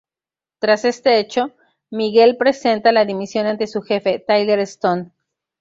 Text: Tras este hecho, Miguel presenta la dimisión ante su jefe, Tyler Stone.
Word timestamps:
Tras 0.57 0.83
este 0.83 1.19
hecho, 1.19 1.51
Miguel 1.91 2.35
presenta 2.35 2.91
la 2.91 3.05
dimisión 3.05 3.45
ante 3.45 3.67
su 3.67 3.83
jefe, 3.83 4.17
Tyler 4.17 4.57
Stone. 4.57 5.11